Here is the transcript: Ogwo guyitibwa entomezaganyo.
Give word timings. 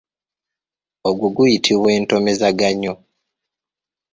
Ogwo 1.09 1.27
guyitibwa 1.35 1.89
entomezaganyo. 1.97 2.93